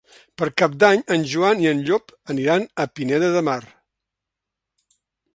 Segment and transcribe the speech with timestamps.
[0.41, 3.61] Per Cap d'Any en Joan i en Llop aniran a Pineda de Mar.